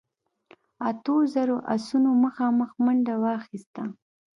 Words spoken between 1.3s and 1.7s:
زرو